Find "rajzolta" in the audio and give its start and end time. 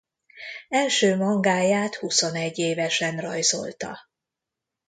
3.19-3.99